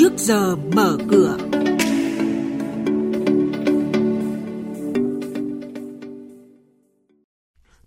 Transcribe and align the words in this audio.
trước 0.00 0.12
giờ 0.16 0.56
mở 0.56 0.98
cửa. 1.10 1.36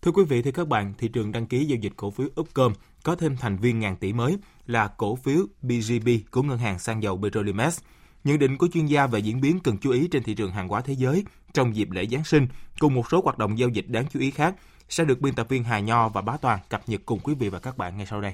Thưa 0.01 0.11
quý 0.11 0.23
vị, 0.29 0.41
thưa 0.41 0.51
các 0.51 0.67
bạn, 0.67 0.93
thị 0.97 1.07
trường 1.07 1.31
đăng 1.31 1.47
ký 1.47 1.65
giao 1.65 1.77
dịch 1.81 1.93
cổ 1.95 2.11
phiếu 2.11 2.27
Upcom 2.39 2.73
có 3.03 3.15
thêm 3.15 3.37
thành 3.37 3.57
viên 3.57 3.79
ngàn 3.79 3.95
tỷ 3.95 4.13
mới 4.13 4.37
là 4.65 4.87
cổ 4.87 5.15
phiếu 5.15 5.45
BGB 5.61 6.09
của 6.31 6.43
ngân 6.43 6.57
hàng 6.57 6.79
xăng 6.79 7.03
dầu 7.03 7.19
Petrolimex. 7.23 7.79
Nhận 8.23 8.39
định 8.39 8.57
của 8.57 8.67
chuyên 8.73 8.85
gia 8.85 9.07
về 9.07 9.19
diễn 9.19 9.41
biến 9.41 9.59
cần 9.59 9.77
chú 9.77 9.91
ý 9.91 10.07
trên 10.07 10.23
thị 10.23 10.33
trường 10.33 10.51
hàng 10.51 10.67
hóa 10.67 10.81
thế 10.81 10.93
giới 10.93 11.23
trong 11.53 11.75
dịp 11.75 11.91
lễ 11.91 12.05
Giáng 12.11 12.23
sinh 12.23 12.47
cùng 12.79 12.93
một 12.93 13.11
số 13.11 13.21
hoạt 13.23 13.37
động 13.37 13.59
giao 13.59 13.69
dịch 13.69 13.89
đáng 13.89 14.05
chú 14.13 14.19
ý 14.19 14.31
khác 14.31 14.55
sẽ 14.89 15.05
được 15.05 15.21
biên 15.21 15.35
tập 15.35 15.49
viên 15.49 15.63
Hà 15.63 15.79
Nho 15.79 16.09
và 16.09 16.21
Bá 16.21 16.37
Toàn 16.37 16.59
cập 16.69 16.89
nhật 16.89 17.01
cùng 17.05 17.19
quý 17.19 17.33
vị 17.35 17.49
và 17.49 17.59
các 17.59 17.77
bạn 17.77 17.97
ngay 17.97 18.05
sau 18.05 18.21
đây. 18.21 18.33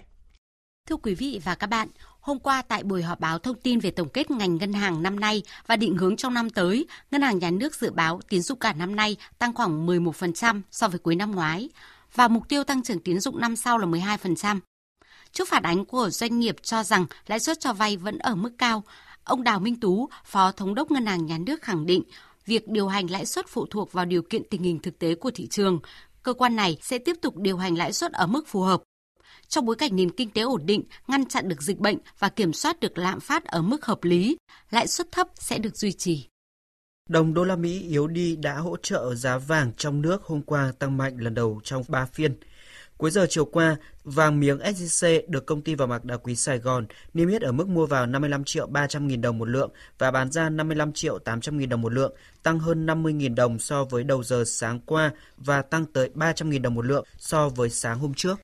Thưa 0.90 0.96
quý 0.96 1.16
vị 1.16 1.42
và 1.44 1.56
các 1.56 1.68
bạn, 1.68 1.88
hôm 2.20 2.40
qua 2.40 2.62
tại 2.62 2.84
buổi 2.84 3.04
họp 3.04 3.20
báo 3.20 3.40
thông 3.40 3.60
tin 3.60 3.80
về 3.80 3.92
tổng 3.92 4.10
kết 4.10 4.32
ngành 4.32 4.58
ngân 4.58 4.74
hàng 4.74 5.04
năm 5.04 5.20
nay 5.20 5.44
và 5.68 5.76
định 5.76 5.98
hướng 5.98 6.16
trong 6.16 6.34
năm 6.34 6.50
tới, 6.50 6.88
Ngân 7.12 7.22
hàng 7.22 7.40
Nhà 7.40 7.52
nước 7.52 7.76
dự 7.76 7.92
báo 7.92 8.20
tín 8.30 8.42
dụng 8.42 8.60
cả 8.60 8.74
năm 8.74 8.96
nay 8.96 9.18
tăng 9.40 9.54
khoảng 9.54 9.88
11% 9.88 10.62
so 10.72 10.88
với 10.88 11.00
cuối 11.00 11.16
năm 11.16 11.32
ngoái 11.32 11.70
và 12.16 12.28
mục 12.28 12.50
tiêu 12.50 12.64
tăng 12.64 12.84
trưởng 12.84 13.00
tín 13.00 13.20
dụng 13.20 13.40
năm 13.40 13.56
sau 13.56 13.78
là 13.78 13.86
12%. 13.86 14.60
Trước 15.32 15.48
phản 15.48 15.64
ánh 15.64 15.86
của 15.86 16.10
doanh 16.10 16.40
nghiệp 16.40 16.56
cho 16.62 16.84
rằng 16.84 17.06
lãi 17.28 17.40
suất 17.40 17.60
cho 17.60 17.74
vay 17.74 17.98
vẫn 17.98 18.18
ở 18.18 18.36
mức 18.36 18.52
cao, 18.58 18.84
ông 19.24 19.44
Đào 19.44 19.60
Minh 19.60 19.80
Tú, 19.80 20.10
Phó 20.26 20.52
Thống 20.52 20.76
đốc 20.76 20.92
Ngân 20.92 21.06
hàng 21.06 21.26
Nhà 21.26 21.38
nước 21.38 21.62
khẳng 21.62 21.86
định 21.86 22.04
việc 22.46 22.68
điều 22.68 22.88
hành 22.88 23.12
lãi 23.12 23.26
suất 23.26 23.48
phụ 23.48 23.66
thuộc 23.66 23.92
vào 23.92 24.06
điều 24.06 24.22
kiện 24.22 24.42
tình 24.50 24.64
hình 24.64 24.80
thực 24.80 25.00
tế 25.00 25.16
của 25.16 25.32
thị 25.32 25.48
trường. 25.48 25.80
Cơ 26.24 26.34
quan 26.34 26.56
này 26.56 26.78
sẽ 26.82 26.98
tiếp 26.98 27.16
tục 27.22 27.38
điều 27.38 27.58
hành 27.58 27.78
lãi 27.78 27.94
suất 27.94 28.12
ở 28.12 28.28
mức 28.28 28.48
phù 28.48 28.62
hợp 28.62 28.82
trong 29.50 29.66
bối 29.66 29.76
cảnh 29.76 29.96
nền 29.96 30.10
kinh 30.12 30.30
tế 30.32 30.42
ổn 30.42 30.66
định, 30.66 30.84
ngăn 31.08 31.26
chặn 31.26 31.48
được 31.48 31.62
dịch 31.62 31.80
bệnh 31.80 31.98
và 32.20 32.30
kiểm 32.30 32.54
soát 32.54 32.80
được 32.80 32.98
lạm 32.98 33.20
phát 33.20 33.46
ở 33.46 33.62
mức 33.62 33.86
hợp 33.86 34.04
lý, 34.04 34.38
lãi 34.72 34.88
suất 34.88 35.12
thấp 35.12 35.28
sẽ 35.36 35.58
được 35.58 35.78
duy 35.78 35.92
trì. 35.92 36.28
Đồng 37.10 37.34
đô 37.34 37.44
la 37.44 37.56
Mỹ 37.56 37.82
yếu 37.82 38.08
đi 38.08 38.36
đã 38.36 38.58
hỗ 38.58 38.78
trợ 38.78 39.16
giá 39.16 39.38
vàng 39.38 39.72
trong 39.78 40.02
nước 40.02 40.24
hôm 40.24 40.42
qua 40.42 40.72
tăng 40.80 40.98
mạnh 40.98 41.18
lần 41.18 41.34
đầu 41.34 41.62
trong 41.64 41.84
3 41.88 42.06
phiên. 42.06 42.36
Cuối 42.98 43.12
giờ 43.12 43.26
chiều 43.30 43.46
qua, 43.46 43.76
vàng 44.04 44.40
miếng 44.40 44.58
SJC 44.58 45.22
được 45.28 45.46
công 45.46 45.62
ty 45.62 45.76
vàng 45.76 45.90
bạc 45.90 46.06
đá 46.06 46.18
quý 46.18 46.36
Sài 46.36 46.58
Gòn 46.58 46.86
niêm 47.14 47.30
yết 47.30 47.42
ở 47.42 47.52
mức 47.52 47.68
mua 47.68 47.86
vào 47.86 48.06
55 48.06 48.44
triệu 48.44 48.68
300 48.68 49.08
nghìn 49.08 49.22
đồng 49.22 49.38
một 49.38 49.50
lượng 49.50 49.72
và 49.98 50.12
bán 50.12 50.32
ra 50.32 50.50
55 50.50 50.94
triệu 50.94 51.20
800 51.20 51.58
nghìn 51.58 51.70
đồng 51.70 51.82
một 51.82 51.94
lượng, 51.94 52.14
tăng 52.44 52.60
hơn 52.60 52.86
50 52.86 53.14
nghìn 53.14 53.36
đồng 53.36 53.60
so 53.60 53.84
với 53.84 54.04
đầu 54.04 54.24
giờ 54.24 54.44
sáng 54.48 54.80
qua 54.80 55.12
và 55.38 55.62
tăng 55.62 55.86
tới 55.86 56.10
300 56.14 56.50
nghìn 56.50 56.62
đồng 56.62 56.76
một 56.76 56.86
lượng 56.86 57.06
so 57.18 57.50
với 57.50 57.70
sáng 57.70 58.00
hôm 58.00 58.14
trước. 58.14 58.40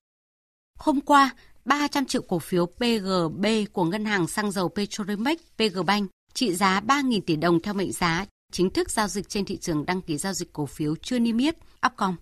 Hôm 0.80 1.02
qua, 1.02 1.34
300 1.66 2.06
triệu 2.06 2.22
cổ 2.22 2.40
phiếu 2.40 2.66
PGB 2.66 3.46
của 3.74 3.84
ngân 3.84 4.06
hàng 4.06 4.28
xăng 4.28 4.52
dầu 4.52 4.70
Petrolimex 4.70 5.38
PGBank 5.58 6.12
trị 6.34 6.54
giá 6.54 6.82
3.000 6.88 7.22
tỷ 7.26 7.36
đồng 7.36 7.62
theo 7.62 7.74
mệnh 7.74 7.92
giá 7.92 8.26
chính 8.52 8.70
thức 8.70 8.92
giao 8.92 9.08
dịch 9.08 9.30
trên 9.30 9.46
thị 9.46 9.58
trường 9.58 9.86
đăng 9.86 10.02
ký 10.02 10.18
giao 10.18 10.34
dịch 10.34 10.54
cổ 10.54 10.66
phiếu 10.66 10.96
chưa 10.96 11.20
niêm 11.20 11.38
yết 11.38 11.56
Upcom. 11.88 12.16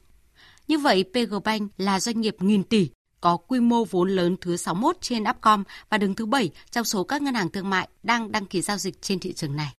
Như 0.67 0.77
vậy, 0.77 1.03
PGBank 1.03 1.71
là 1.77 1.99
doanh 1.99 2.21
nghiệp 2.21 2.35
nghìn 2.39 2.63
tỷ 2.63 2.89
có 3.21 3.37
quy 3.37 3.59
mô 3.59 3.83
vốn 3.85 4.09
lớn 4.09 4.35
thứ 4.41 4.57
61 4.57 4.97
trên 5.01 5.23
Upcom 5.29 5.63
và 5.89 5.97
đứng 5.97 6.15
thứ 6.15 6.25
7 6.25 6.49
trong 6.71 6.85
số 6.85 7.03
các 7.03 7.21
ngân 7.21 7.33
hàng 7.33 7.49
thương 7.49 7.69
mại 7.69 7.87
đang 8.03 8.31
đăng 8.31 8.45
ký 8.45 8.61
giao 8.61 8.77
dịch 8.77 9.01
trên 9.01 9.19
thị 9.19 9.33
trường 9.33 9.55
này. 9.55 9.73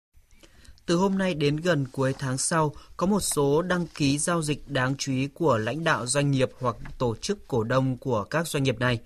Từ 0.86 0.95
hôm 0.95 1.17
nay 1.17 1.34
đến 1.34 1.58
gần 1.58 1.86
cuối 1.92 2.14
tháng 2.20 2.38
sau, 2.38 2.76
có 2.98 3.08
một 3.08 3.20
số 3.20 3.62
đăng 3.62 3.88
ký 3.88 4.17
giao 4.17 4.42
dịch 4.42 4.67
đáng 4.67 4.95
chú 4.98 5.12
ý 5.12 5.28
của 5.34 5.58
lãnh 5.58 5.84
đạo 5.84 6.08
doanh 6.08 6.31
nghiệp 6.31 6.50
hoặc 6.59 6.76
tổ 6.98 7.16
chức 7.16 7.48
cổ 7.48 7.64
đông 7.64 7.98
của 7.98 8.23
các 8.23 8.48
doanh 8.48 8.64
nghiệp 8.64 8.80
này. 8.80 9.00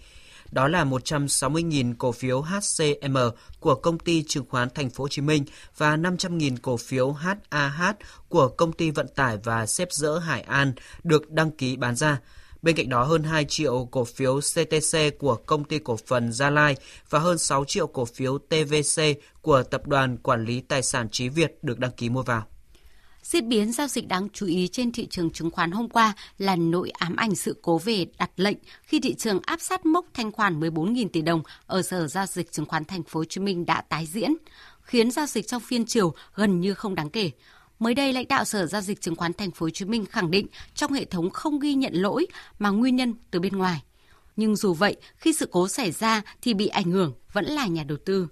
Đó 0.51 0.67
là 0.67 0.85
160.000 0.85 1.95
cổ 1.97 2.11
phiếu 2.11 2.41
HCM 2.41 3.17
của 3.59 3.75
công 3.75 3.99
ty 3.99 4.23
chứng 4.23 4.45
khoán 4.49 4.69
Thành 4.75 4.89
phố 4.89 5.03
Hồ 5.03 5.07
Chí 5.07 5.21
Minh 5.21 5.45
và 5.77 5.97
500.000 5.97 6.57
cổ 6.61 6.77
phiếu 6.77 7.11
HAH 7.11 7.95
của 8.29 8.47
công 8.47 8.73
ty 8.73 8.91
vận 8.91 9.07
tải 9.15 9.37
và 9.43 9.65
xếp 9.65 9.87
dỡ 9.91 10.17
Hải 10.17 10.41
An 10.41 10.73
được 11.03 11.31
đăng 11.31 11.51
ký 11.51 11.75
bán 11.75 11.95
ra. 11.95 12.19
Bên 12.67 12.75
cạnh 12.75 12.89
đó 12.89 13.03
hơn 13.03 13.23
2 13.23 13.45
triệu 13.45 13.87
cổ 13.91 14.03
phiếu 14.03 14.39
CTC 14.39 14.97
của 15.19 15.35
công 15.35 15.63
ty 15.63 15.79
cổ 15.79 15.97
phần 16.07 16.31
Gia 16.31 16.49
Lai 16.49 16.75
và 17.09 17.19
hơn 17.19 17.37
6 17.37 17.65
triệu 17.65 17.87
cổ 17.87 18.05
phiếu 18.05 18.37
TVC 18.37 19.01
của 19.41 19.63
Tập 19.63 19.87
đoàn 19.87 20.17
Quản 20.17 20.45
lý 20.45 20.61
Tài 20.61 20.83
sản 20.83 21.09
Trí 21.09 21.29
Việt 21.29 21.57
được 21.61 21.79
đăng 21.79 21.91
ký 21.91 22.09
mua 22.09 22.21
vào. 22.23 22.43
Diễn 23.23 23.49
biến 23.49 23.71
giao 23.71 23.87
dịch 23.87 24.07
đáng 24.07 24.27
chú 24.33 24.45
ý 24.45 24.67
trên 24.67 24.91
thị 24.91 25.07
trường 25.09 25.29
chứng 25.29 25.51
khoán 25.51 25.71
hôm 25.71 25.89
qua 25.89 26.13
là 26.37 26.55
nội 26.55 26.89
ám 26.89 27.15
ảnh 27.15 27.35
sự 27.35 27.55
cố 27.61 27.77
về 27.77 28.05
đặt 28.17 28.31
lệnh 28.35 28.57
khi 28.83 28.99
thị 28.99 29.15
trường 29.15 29.39
áp 29.45 29.61
sát 29.61 29.85
mốc 29.85 30.05
thanh 30.13 30.31
khoản 30.31 30.59
14.000 30.59 31.07
tỷ 31.13 31.21
đồng 31.21 31.43
ở 31.67 31.81
Sở 31.81 32.07
giao 32.07 32.25
dịch 32.25 32.51
chứng 32.51 32.65
khoán 32.65 32.85
Thành 32.85 33.03
phố 33.03 33.19
Hồ 33.19 33.25
Chí 33.25 33.41
Minh 33.41 33.65
đã 33.65 33.81
tái 33.81 34.05
diễn, 34.05 34.35
khiến 34.81 35.11
giao 35.11 35.25
dịch 35.25 35.47
trong 35.47 35.61
phiên 35.61 35.85
chiều 35.85 36.13
gần 36.35 36.59
như 36.59 36.73
không 36.73 36.95
đáng 36.95 37.09
kể. 37.09 37.31
Mới 37.79 37.93
đây, 37.93 38.13
lãnh 38.13 38.27
đạo 38.27 38.45
Sở 38.45 38.65
giao 38.65 38.81
dịch 38.81 39.01
chứng 39.01 39.15
khoán 39.15 39.33
Thành 39.33 39.51
phố 39.51 39.65
Hồ 39.65 39.69
Chí 39.69 39.85
Minh 39.85 40.05
khẳng 40.05 40.31
định 40.31 40.47
trong 40.75 40.93
hệ 40.93 41.05
thống 41.05 41.29
không 41.29 41.59
ghi 41.59 41.73
nhận 41.73 41.93
lỗi 41.93 42.27
mà 42.59 42.69
nguyên 42.69 42.95
nhân 42.95 43.13
từ 43.31 43.39
bên 43.39 43.53
ngoài. 43.57 43.83
Nhưng 44.35 44.55
dù 44.55 44.73
vậy, 44.73 44.95
khi 45.15 45.33
sự 45.33 45.49
cố 45.51 45.67
xảy 45.67 45.91
ra 45.91 46.21
thì 46.41 46.53
bị 46.53 46.67
ảnh 46.67 46.91
hưởng 46.91 47.13
vẫn 47.33 47.45
là 47.45 47.67
nhà 47.67 47.83
đầu 47.83 47.97
tư. 48.05 48.27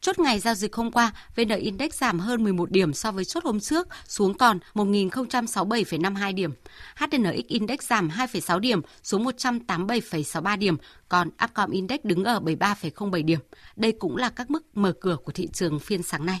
Chốt 0.00 0.18
ngày 0.18 0.38
giao 0.38 0.54
dịch 0.54 0.74
hôm 0.74 0.90
qua, 0.90 1.12
VN 1.36 1.48
Index 1.48 1.94
giảm 1.94 2.18
hơn 2.18 2.44
11 2.44 2.70
điểm 2.70 2.94
so 2.94 3.12
với 3.12 3.24
chốt 3.24 3.44
hôm 3.44 3.60
trước, 3.60 3.88
xuống 4.06 4.34
còn 4.34 4.58
1.067,52 4.74 6.34
điểm. 6.34 6.52
HNX 6.96 7.46
Index 7.48 7.80
giảm 7.80 8.08
2,6 8.08 8.58
điểm, 8.58 8.80
xuống 9.02 9.24
187,63 9.24 10.58
điểm, 10.58 10.76
còn 11.08 11.30
Upcom 11.44 11.70
Index 11.70 12.00
đứng 12.02 12.24
ở 12.24 12.40
73,07 12.40 13.24
điểm. 13.24 13.40
Đây 13.76 13.92
cũng 13.92 14.16
là 14.16 14.30
các 14.30 14.50
mức 14.50 14.76
mở 14.76 14.92
cửa 15.00 15.16
của 15.24 15.32
thị 15.32 15.48
trường 15.52 15.78
phiên 15.78 16.02
sáng 16.02 16.26
nay. 16.26 16.40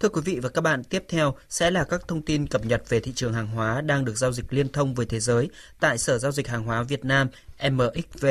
Thưa 0.00 0.08
quý 0.08 0.20
vị 0.24 0.38
và 0.42 0.48
các 0.48 0.60
bạn, 0.60 0.84
tiếp 0.84 1.04
theo 1.08 1.34
sẽ 1.48 1.70
là 1.70 1.84
các 1.84 2.08
thông 2.08 2.22
tin 2.22 2.46
cập 2.46 2.64
nhật 2.64 2.82
về 2.88 3.00
thị 3.00 3.12
trường 3.14 3.32
hàng 3.32 3.46
hóa 3.46 3.80
đang 3.80 4.04
được 4.04 4.16
giao 4.16 4.32
dịch 4.32 4.52
liên 4.52 4.68
thông 4.68 4.94
với 4.94 5.06
thế 5.06 5.20
giới 5.20 5.50
tại 5.80 5.98
Sở 5.98 6.18
Giao 6.18 6.32
dịch 6.32 6.48
Hàng 6.48 6.64
hóa 6.64 6.82
Việt 6.82 7.04
Nam 7.04 7.28
MXV. 7.70 8.26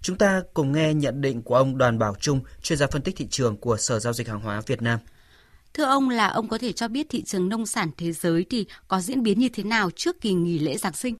Chúng 0.00 0.18
ta 0.18 0.42
cùng 0.54 0.72
nghe 0.72 0.94
nhận 0.94 1.20
định 1.20 1.42
của 1.42 1.54
ông 1.54 1.78
Đoàn 1.78 1.98
Bảo 1.98 2.14
Trung, 2.20 2.40
chuyên 2.62 2.78
gia 2.78 2.86
phân 2.86 3.02
tích 3.02 3.16
thị 3.16 3.26
trường 3.30 3.56
của 3.56 3.76
Sở 3.76 3.98
Giao 3.98 4.12
dịch 4.12 4.28
Hàng 4.28 4.40
hóa 4.40 4.62
Việt 4.66 4.82
Nam. 4.82 4.98
Thưa 5.74 5.84
ông 5.84 6.08
là 6.10 6.26
ông 6.26 6.48
có 6.48 6.58
thể 6.58 6.72
cho 6.72 6.88
biết 6.88 7.06
thị 7.10 7.22
trường 7.22 7.48
nông 7.48 7.66
sản 7.66 7.90
thế 7.96 8.12
giới 8.12 8.46
thì 8.50 8.66
có 8.88 9.00
diễn 9.00 9.22
biến 9.22 9.38
như 9.38 9.48
thế 9.48 9.62
nào 9.62 9.90
trước 9.96 10.20
kỳ 10.20 10.32
nghỉ 10.32 10.58
lễ 10.58 10.76
Giáng 10.76 10.92
sinh? 10.92 11.16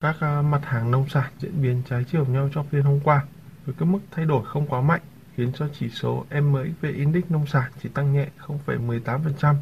Các 0.00 0.16
à, 0.20 0.42
mặt 0.42 0.60
hàng 0.64 0.90
nông 0.90 1.06
sản 1.08 1.32
diễn 1.40 1.62
biến 1.62 1.82
trái 1.90 2.04
chiều 2.12 2.24
nhau 2.26 2.50
trong 2.54 2.66
phiên 2.70 2.82
hôm 2.82 3.00
qua 3.04 3.24
với 3.66 3.74
các 3.78 3.84
mức 3.84 4.00
thay 4.10 4.24
đổi 4.24 4.44
không 4.46 4.66
quá 4.66 4.80
mạnh 4.80 5.00
khiến 5.36 5.52
cho 5.54 5.68
chỉ 5.78 5.88
số 5.88 6.24
MXV 6.40 6.86
Index 6.94 7.24
nông 7.28 7.46
sản 7.46 7.72
chỉ 7.82 7.88
tăng 7.88 8.12
nhẹ 8.12 8.28
0,18% 8.66 9.54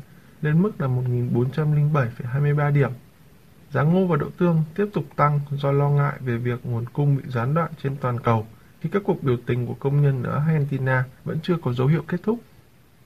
lên 0.42 0.62
mức 0.62 0.80
là 0.80 0.88
1.407,23 0.88 2.72
điểm. 2.72 2.90
Giá 3.70 3.82
ngô 3.82 4.06
và 4.06 4.16
đậu 4.16 4.30
tương 4.30 4.62
tiếp 4.74 4.86
tục 4.92 5.04
tăng 5.16 5.40
do 5.50 5.72
lo 5.72 5.90
ngại 5.90 6.14
về 6.20 6.36
việc 6.36 6.66
nguồn 6.66 6.84
cung 6.92 7.16
bị 7.16 7.22
gián 7.28 7.54
đoạn 7.54 7.70
trên 7.82 7.96
toàn 7.96 8.20
cầu 8.20 8.46
khi 8.80 8.90
các 8.92 9.02
cuộc 9.06 9.22
biểu 9.22 9.36
tình 9.46 9.66
của 9.66 9.74
công 9.74 10.02
nhân 10.02 10.22
ở 10.22 10.38
Argentina 10.46 11.04
vẫn 11.24 11.38
chưa 11.42 11.56
có 11.62 11.72
dấu 11.72 11.86
hiệu 11.86 12.02
kết 12.08 12.22
thúc. 12.22 12.38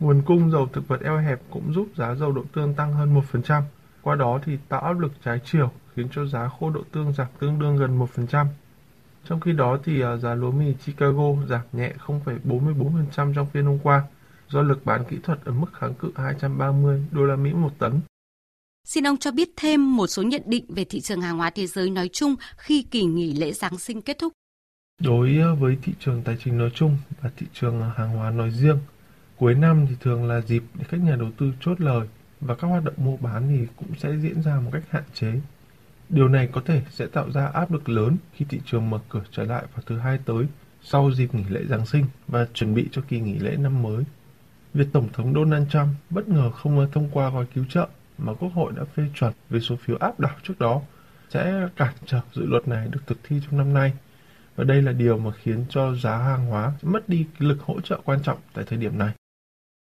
Nguồn 0.01 0.23
cung 0.23 0.51
dầu 0.51 0.69
thực 0.73 0.89
vật 0.89 1.01
eo 1.01 1.19
hẹp 1.19 1.41
cũng 1.51 1.73
giúp 1.73 1.89
giá 1.97 2.15
dầu 2.15 2.33
đậu 2.33 2.45
tương 2.55 2.75
tăng 2.75 2.93
hơn 2.93 3.21
1%, 3.33 3.63
qua 4.03 4.15
đó 4.15 4.41
thì 4.45 4.59
tạo 4.69 4.81
áp 4.81 4.99
lực 4.99 5.13
trái 5.25 5.41
chiều 5.45 5.71
khiến 5.95 6.09
cho 6.13 6.27
giá 6.27 6.49
khô 6.49 6.71
đậu 6.71 6.83
tương 6.93 7.13
giảm 7.13 7.27
tương 7.39 7.59
đương 7.59 7.77
gần 7.77 7.99
1%. 7.99 8.47
Trong 9.29 9.41
khi 9.41 9.53
đó 9.53 9.79
thì 9.85 10.01
à, 10.01 10.17
giá 10.17 10.35
lúa 10.35 10.51
mì 10.51 10.75
Chicago 10.85 11.47
giảm 11.49 11.61
nhẹ 11.73 11.93
0,44% 12.07 13.35
trong 13.35 13.47
phiên 13.53 13.65
hôm 13.65 13.79
qua 13.83 14.03
do 14.49 14.63
lực 14.63 14.87
bán 14.87 15.05
kỹ 15.05 15.17
thuật 15.23 15.45
ở 15.45 15.53
mức 15.53 15.67
kháng 15.73 15.95
cự 15.95 16.13
230 16.17 17.03
đô 17.13 17.25
la 17.25 17.37
Mỹ 17.37 17.53
một 17.53 17.73
tấn. 17.79 18.01
Xin 18.85 19.07
ông 19.07 19.17
cho 19.17 19.31
biết 19.31 19.49
thêm 19.57 19.97
một 19.97 20.07
số 20.07 20.23
nhận 20.23 20.43
định 20.47 20.65
về 20.69 20.85
thị 20.85 21.01
trường 21.01 21.21
hàng 21.21 21.37
hóa 21.37 21.51
thế 21.51 21.67
giới 21.67 21.91
nói 21.91 22.09
chung 22.13 22.35
khi 22.57 22.83
kỳ 22.83 23.03
nghỉ 23.03 23.33
lễ 23.33 23.53
Giáng 23.53 23.79
sinh 23.79 24.03
kết 24.03 24.19
thúc. 24.19 24.33
Đối 25.03 25.39
với 25.59 25.77
thị 25.83 25.93
trường 26.01 26.23
tài 26.23 26.37
chính 26.45 26.59
nói 26.59 26.71
chung 26.75 26.97
và 27.21 27.31
thị 27.37 27.47
trường 27.53 27.91
hàng 27.97 28.17
hóa 28.17 28.31
nói 28.31 28.51
riêng, 28.51 28.79
cuối 29.37 29.55
năm 29.55 29.87
thì 29.89 29.95
thường 30.01 30.29
là 30.29 30.41
dịp 30.41 30.63
để 30.75 30.85
các 30.91 31.01
nhà 31.01 31.17
đầu 31.17 31.31
tư 31.39 31.53
chốt 31.61 31.81
lời 31.81 32.09
và 32.41 32.55
các 32.55 32.69
hoạt 32.69 32.85
động 32.85 32.95
mua 32.97 33.17
bán 33.17 33.49
thì 33.49 33.67
cũng 33.77 33.89
sẽ 33.99 34.17
diễn 34.23 34.43
ra 34.43 34.61
một 34.61 34.71
cách 34.73 34.83
hạn 34.91 35.05
chế 35.15 35.33
Điều 36.09 36.29
này 36.29 36.49
có 36.53 36.63
thể 36.65 36.83
sẽ 36.91 37.07
tạo 37.07 37.31
ra 37.31 37.47
áp 37.47 37.73
lực 37.73 37.89
lớn 37.89 38.17
khi 38.33 38.47
thị 38.49 38.61
trường 38.65 38.91
mở 38.91 38.99
cửa 39.09 39.23
trở 39.31 39.45
lại 39.45 39.65
vào 39.75 39.83
thứ 39.87 39.99
hai 39.99 40.19
tới 40.25 40.47
sau 40.83 41.11
dịp 41.13 41.35
nghỉ 41.35 41.45
lễ 41.49 41.61
Giáng 41.69 41.87
sinh 41.87 42.07
và 42.29 42.47
chuẩn 42.55 42.75
bị 42.75 42.89
cho 42.93 43.03
kỳ 43.09 43.21
nghỉ 43.21 43.39
lễ 43.39 43.57
năm 43.57 43.83
mới. 43.83 44.05
Việc 44.75 44.87
Tổng 44.93 45.09
thống 45.13 45.35
Donald 45.35 45.69
Trump 45.71 45.89
bất 46.11 46.29
ngờ 46.29 46.51
không 46.51 46.89
thông 46.93 47.11
qua 47.13 47.31
gói 47.31 47.47
cứu 47.55 47.65
trợ 47.69 47.89
mà 48.19 48.35
Quốc 48.35 48.53
hội 48.55 48.73
đã 48.77 48.85
phê 48.85 49.03
chuẩn 49.15 49.33
về 49.51 49.61
số 49.61 49.77
phiếu 49.77 49.97
áp 49.97 50.21
đảo 50.21 50.37
trước 50.43 50.59
đó 50.59 50.83
sẽ 51.31 51.69
cản 51.77 51.95
trở 52.07 52.21
dự 52.35 52.47
luật 52.47 52.69
này 52.69 52.89
được 52.91 53.01
thực 53.07 53.19
thi 53.23 53.41
trong 53.47 53.59
năm 53.59 53.75
nay. 53.75 53.93
Và 54.57 54.65
đây 54.65 54.83
là 54.83 54.93
điều 54.93 55.19
mà 55.19 55.31
khiến 55.43 55.65
cho 55.69 55.95
giá 55.95 56.17
hàng 56.17 56.47
hóa 56.47 56.73
mất 56.83 57.09
đi 57.09 57.27
lực 57.39 57.63
hỗ 57.63 57.81
trợ 57.81 58.01
quan 58.05 58.23
trọng 58.23 58.39
tại 58.55 58.65
thời 58.69 58.79
điểm 58.79 58.99
này. 58.99 59.13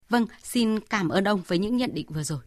Vâng, 0.08 0.26
xin 0.42 0.80
cảm 0.80 1.08
ơn 1.08 1.24
ông 1.24 1.42
với 1.46 1.58
những 1.58 1.76
nhận 1.76 1.94
định 1.94 2.06
vừa 2.10 2.22
rồi. 2.22 2.38